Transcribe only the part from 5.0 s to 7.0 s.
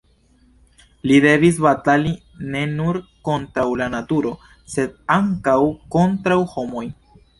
ankaŭ kontraŭ homoj.